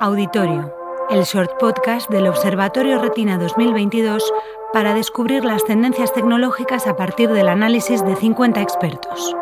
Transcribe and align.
Auditorio, 0.00 0.74
el 1.10 1.22
short 1.22 1.58
podcast 1.58 2.10
del 2.10 2.26
Observatorio 2.26 3.00
Retina 3.00 3.38
2022 3.38 4.22
para 4.72 4.92
descubrir 4.92 5.44
las 5.44 5.64
tendencias 5.64 6.12
tecnológicas 6.12 6.86
a 6.86 6.96
partir 6.96 7.30
del 7.30 7.48
análisis 7.48 8.04
de 8.04 8.14
50 8.14 8.60
expertos. 8.60 9.34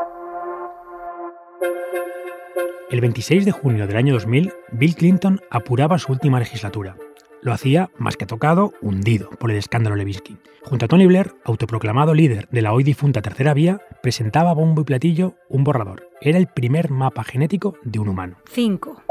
El 2.89 3.00
26 3.00 3.45
de 3.45 3.50
junio 3.50 3.89
del 3.89 3.96
año 3.96 4.14
2000, 4.14 4.53
Bill 4.71 4.95
Clinton 4.95 5.40
apuraba 5.50 5.98
su 5.98 6.12
última 6.12 6.39
legislatura. 6.39 6.96
Lo 7.45 7.52
hacía, 7.52 7.90
más 7.98 8.16
que 8.16 8.24
tocado, 8.24 8.72
hundido 8.80 9.29
por 9.38 9.50
el 9.50 9.58
escándalo 9.58 9.96
Levinsky. 9.96 10.38
Junto 10.62 10.86
a 10.86 10.88
Tony 10.88 11.06
Blair, 11.06 11.34
autoproclamado 11.44 12.14
líder 12.14 12.48
de 12.50 12.62
la 12.62 12.72
hoy 12.72 12.84
difunta 12.84 13.21
Tercera 13.21 13.52
Vía, 13.52 13.82
presentaba 14.02 14.54
bombo 14.54 14.80
y 14.80 14.85
platillo 14.85 15.35
un 15.50 15.62
borrador. 15.62 16.08
Era 16.22 16.38
el 16.38 16.46
primer 16.46 16.90
mapa 16.90 17.22
genético 17.22 17.76
de 17.85 17.99
un 17.99 18.08
humano. 18.08 18.38
5. 18.46 19.02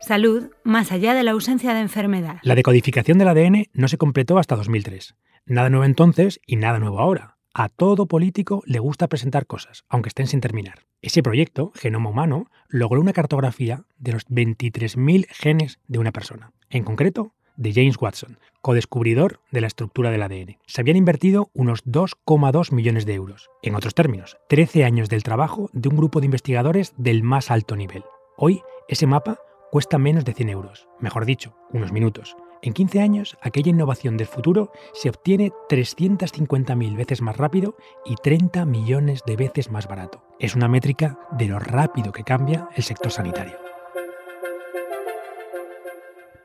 Salud 0.00 0.50
más 0.62 0.92
allá 0.92 1.14
de 1.14 1.24
la 1.24 1.32
ausencia 1.32 1.74
de 1.74 1.80
enfermedad. 1.80 2.36
La 2.44 2.54
decodificación 2.54 3.18
del 3.18 3.26
ADN 3.26 3.64
no 3.72 3.88
se 3.88 3.98
completó 3.98 4.38
hasta 4.38 4.54
2003. 4.54 5.16
Nada 5.44 5.68
nuevo 5.68 5.84
entonces 5.84 6.40
y 6.46 6.54
nada 6.54 6.78
nuevo 6.78 7.00
ahora. 7.00 7.38
A 7.54 7.68
todo 7.68 8.06
político 8.06 8.62
le 8.66 8.78
gusta 8.78 9.08
presentar 9.08 9.46
cosas, 9.46 9.82
aunque 9.88 10.10
estén 10.10 10.28
sin 10.28 10.40
terminar. 10.40 10.84
Ese 11.02 11.24
proyecto, 11.24 11.72
Genoma 11.74 12.10
Humano, 12.10 12.52
logró 12.68 13.00
una 13.00 13.12
cartografía 13.12 13.82
de 13.96 14.12
los 14.12 14.28
23.000 14.28 15.26
genes 15.30 15.80
de 15.88 15.98
una 15.98 16.12
persona. 16.12 16.52
En 16.70 16.84
concreto, 16.84 17.32
de 17.58 17.74
James 17.74 17.96
Watson, 18.00 18.38
codescubridor 18.62 19.40
de 19.50 19.60
la 19.60 19.66
estructura 19.66 20.10
del 20.10 20.22
ADN. 20.22 20.56
Se 20.66 20.80
habían 20.80 20.96
invertido 20.96 21.50
unos 21.52 21.84
2,2 21.84 22.72
millones 22.72 23.04
de 23.04 23.14
euros. 23.14 23.50
En 23.62 23.74
otros 23.74 23.94
términos, 23.94 24.38
13 24.48 24.84
años 24.84 25.10
del 25.10 25.22
trabajo 25.22 25.68
de 25.74 25.90
un 25.90 25.96
grupo 25.96 26.20
de 26.20 26.26
investigadores 26.26 26.94
del 26.96 27.22
más 27.22 27.50
alto 27.50 27.76
nivel. 27.76 28.04
Hoy, 28.36 28.62
ese 28.88 29.06
mapa 29.06 29.38
cuesta 29.70 29.98
menos 29.98 30.24
de 30.24 30.32
100 30.32 30.48
euros, 30.48 30.88
mejor 31.00 31.26
dicho, 31.26 31.54
unos 31.72 31.92
minutos. 31.92 32.36
En 32.62 32.72
15 32.72 33.00
años, 33.00 33.36
aquella 33.42 33.70
innovación 33.70 34.16
del 34.16 34.26
futuro 34.26 34.72
se 34.92 35.10
obtiene 35.10 35.52
350.000 35.68 36.96
veces 36.96 37.22
más 37.22 37.36
rápido 37.36 37.76
y 38.04 38.16
30 38.16 38.64
millones 38.64 39.22
de 39.26 39.36
veces 39.36 39.70
más 39.70 39.86
barato. 39.86 40.24
Es 40.40 40.56
una 40.56 40.68
métrica 40.68 41.18
de 41.32 41.46
lo 41.46 41.58
rápido 41.58 42.12
que 42.12 42.24
cambia 42.24 42.68
el 42.74 42.82
sector 42.82 43.12
sanitario. 43.12 43.67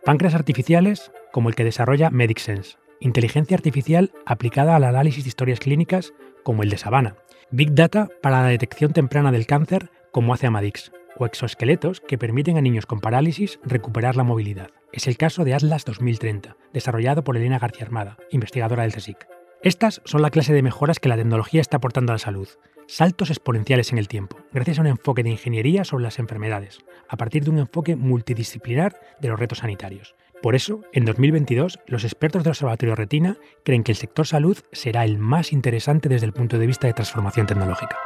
Páncreas 0.06 0.36
artificiales 0.36 1.14
como 1.32 1.48
el 1.48 1.56
que 1.56 1.64
desarrolla 1.64 2.10
MedicSense, 2.10 2.76
inteligencia 3.00 3.56
artificial 3.56 4.12
aplicada 4.26 4.76
al 4.76 4.84
análisis 4.84 5.24
de 5.24 5.30
historias 5.30 5.62
clínicas 5.62 6.14
como 6.44 6.62
el 6.62 6.70
de 6.70 6.78
Savannah, 6.78 7.16
Big 7.52 7.74
Data 7.74 8.10
para 8.22 8.42
la 8.42 8.50
detección 8.50 8.92
temprana 8.92 9.32
del 9.32 9.46
cáncer 9.46 9.92
como 10.12 10.34
hace 10.34 10.48
Amadix, 10.48 10.92
o 11.18 11.26
exoesqueletos 11.26 12.02
que 12.02 12.18
permiten 12.18 12.58
a 12.58 12.62
niños 12.62 12.86
con 12.86 13.00
parálisis 13.00 13.62
recuperar 13.64 14.18
la 14.18 14.24
movilidad. 14.24 14.72
Es 14.92 15.08
el 15.08 15.16
caso 15.16 15.46
de 15.46 15.54
Atlas 15.54 15.86
2030, 15.86 16.58
desarrollado 16.74 17.24
por 17.24 17.38
Elena 17.38 17.58
García 17.58 17.86
Armada, 17.86 18.18
investigadora 18.30 18.84
del 18.84 18.94
CSIC. 18.94 19.26
Estas 19.64 20.02
son 20.04 20.22
la 20.22 20.30
clase 20.30 20.52
de 20.52 20.62
mejoras 20.62 21.00
que 21.00 21.08
la 21.08 21.16
tecnología 21.16 21.62
está 21.62 21.78
aportando 21.78 22.12
a 22.12 22.16
la 22.16 22.20
salud, 22.20 22.50
saltos 22.86 23.30
exponenciales 23.30 23.94
en 23.94 23.98
el 23.98 24.10
tiempo, 24.10 24.36
gracias 24.52 24.78
a 24.78 24.82
un 24.82 24.88
enfoque 24.88 25.24
de 25.24 25.30
ingeniería 25.30 25.86
sobre 25.86 26.04
las 26.04 26.20
enfermedades, 26.20 26.80
a 27.08 27.16
partir 27.16 27.46
de 27.46 27.52
un 27.52 27.60
enfoque 27.60 27.96
multidisciplinar 27.96 29.00
de 29.22 29.30
los 29.30 29.40
retos 29.40 29.60
sanitarios. 29.60 30.16
Por 30.42 30.56
eso, 30.56 30.82
en 30.92 31.06
2022, 31.06 31.80
los 31.88 32.04
expertos 32.04 32.44
del 32.44 32.52
Observatorio 32.52 32.96
Retina 32.96 33.38
creen 33.64 33.84
que 33.84 33.94
el 33.94 33.98
sector 33.98 34.28
salud 34.28 34.58
será 34.74 35.06
el 35.06 35.18
más 35.18 35.54
interesante 35.54 36.10
desde 36.10 36.26
el 36.26 36.34
punto 36.34 36.60
de 36.60 36.68
vista 36.68 36.88
de 36.88 36.94
transformación 36.94 37.48
tecnológica. 37.48 37.98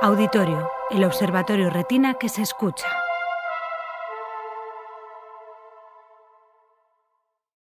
Auditorio, 0.00 0.70
el 0.90 1.04
Observatorio 1.04 1.68
Retina 1.68 2.14
que 2.14 2.30
se 2.30 2.40
escucha. 2.40 2.88